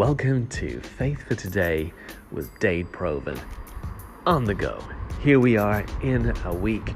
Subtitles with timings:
[0.00, 1.92] Welcome to Faith for Today
[2.32, 3.38] with Dade Proven.
[4.24, 4.82] On the go.
[5.22, 6.88] Here we are in a week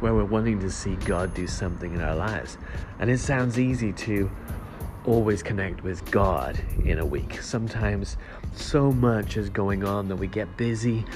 [0.00, 2.58] where we're wanting to see God do something in our lives.
[2.98, 4.30] And it sounds easy to
[5.06, 7.40] always connect with God in a week.
[7.40, 8.18] Sometimes
[8.52, 11.06] so much is going on that we get busy,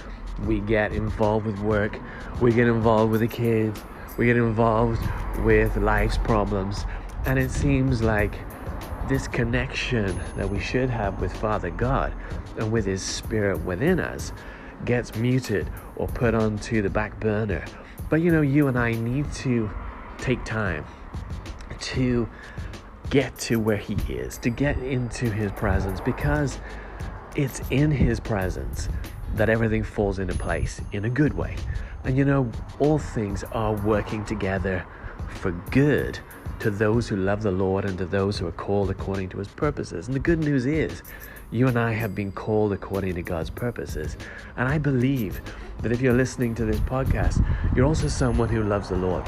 [0.46, 2.00] we get involved with work,
[2.40, 3.82] we get involved with the kids,
[4.16, 5.06] we get involved
[5.40, 6.86] with life's problems,
[7.26, 8.32] and it seems like
[9.08, 12.12] this connection that we should have with Father God
[12.58, 14.32] and with His Spirit within us
[14.84, 17.64] gets muted or put onto the back burner.
[18.08, 19.70] But you know, you and I need to
[20.18, 20.84] take time
[21.80, 22.28] to
[23.10, 26.58] get to where He is, to get into His presence, because
[27.36, 28.88] it's in His presence
[29.34, 31.56] that everything falls into place in a good way.
[32.04, 34.84] And you know, all things are working together
[35.28, 36.18] for good
[36.60, 39.48] to those who love the Lord and to those who are called according to his
[39.48, 40.06] purposes.
[40.06, 41.02] And the good news is,
[41.50, 44.16] you and I have been called according to God's purposes.
[44.56, 45.40] And I believe
[45.82, 47.44] that if you're listening to this podcast,
[47.76, 49.24] you're also someone who loves the Lord.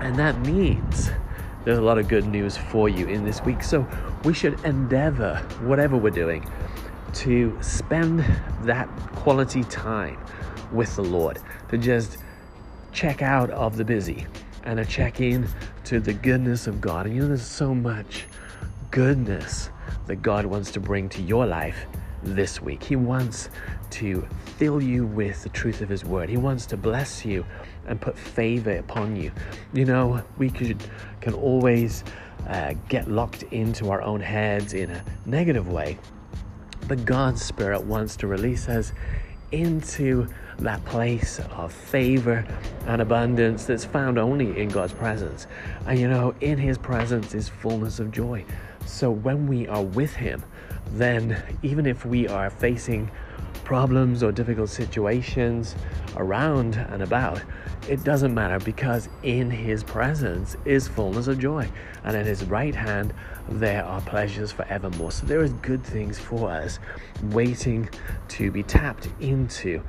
[0.00, 1.10] And that means
[1.64, 3.62] there's a lot of good news for you in this week.
[3.62, 3.86] So
[4.24, 6.48] we should endeavor, whatever we're doing,
[7.14, 8.24] to spend
[8.62, 10.18] that quality time
[10.72, 12.18] with the Lord, to just
[12.92, 14.26] check out of the busy
[14.66, 15.48] and a check in
[15.84, 17.06] to the goodness of God.
[17.06, 18.26] And you know, there's so much
[18.90, 19.70] goodness
[20.06, 21.86] that God wants to bring to your life
[22.22, 22.82] this week.
[22.82, 23.48] He wants
[23.90, 26.28] to fill you with the truth of His Word.
[26.28, 27.46] He wants to bless you
[27.86, 29.30] and put favor upon you.
[29.72, 30.82] You know, we could
[31.20, 32.04] can always
[32.48, 35.98] uh, get locked into our own heads in a negative way,
[36.88, 38.92] but God's Spirit wants to release us
[39.52, 40.26] into
[40.58, 42.46] that place of favor
[42.86, 45.46] and abundance that's found only in God's presence.
[45.86, 48.44] And you know, in His presence is fullness of joy.
[48.86, 50.42] So when we are with Him,
[50.92, 53.10] then even if we are facing
[53.66, 55.74] problems or difficult situations
[56.16, 57.42] around and about,
[57.88, 61.68] it doesn't matter because in His presence is fullness of joy,
[62.04, 63.12] and at His right hand
[63.48, 65.10] there are pleasures forevermore.
[65.10, 66.78] So there is good things for us
[67.32, 67.90] waiting
[68.28, 69.82] to be tapped into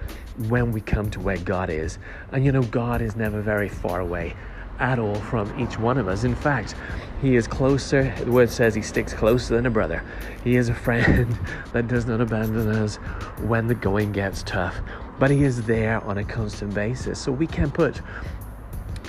[0.47, 1.99] when we come to where God is.
[2.31, 4.35] And you know, God is never very far away
[4.79, 6.23] at all from each one of us.
[6.23, 6.73] In fact,
[7.21, 10.03] he is closer, the word says he sticks closer than a brother.
[10.43, 11.37] He is a friend
[11.73, 12.97] that does not abandon us
[13.41, 14.77] when the going gets tough,
[15.19, 17.19] but he is there on a constant basis.
[17.19, 18.01] So we can put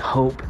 [0.00, 0.42] hope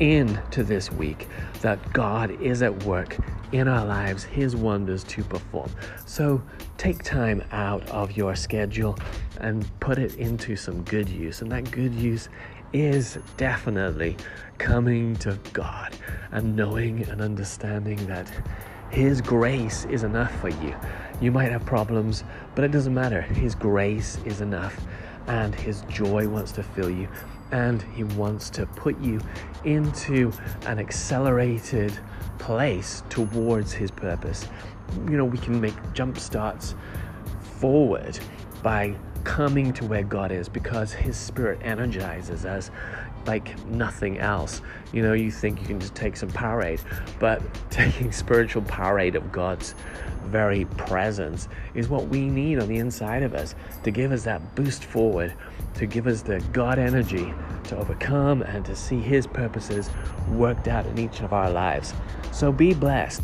[0.00, 1.28] into this week
[1.60, 3.16] that God is at work
[3.52, 5.70] in our lives, His wonders to perform.
[6.06, 6.42] So
[6.76, 8.98] take time out of your schedule
[9.40, 11.42] and put it into some good use.
[11.42, 12.28] And that good use
[12.74, 14.16] is definitely
[14.58, 15.96] coming to God
[16.32, 18.28] and knowing and understanding that
[18.90, 20.74] His grace is enough for you.
[21.20, 22.24] You might have problems,
[22.56, 23.22] but it doesn't matter.
[23.22, 24.78] His grace is enough,
[25.28, 27.08] and His joy wants to fill you,
[27.52, 29.20] and He wants to put you
[29.64, 30.32] into
[30.66, 31.96] an accelerated
[32.40, 34.48] place towards His purpose.
[35.08, 36.74] You know, we can make jump starts
[37.60, 38.18] forward
[38.64, 42.70] by coming to where God is because His Spirit energizes us
[43.26, 44.60] like nothing else.
[44.92, 46.80] You know, you think you can just take some Powerade,
[47.18, 49.74] but taking spiritual Powerade of God's
[50.26, 54.54] very presence is what we need on the inside of us to give us that
[54.54, 55.34] boost forward,
[55.74, 57.32] to give us the God energy
[57.64, 59.90] to overcome and to see His purposes
[60.30, 61.94] worked out in each of our lives.
[62.32, 63.22] So be blessed.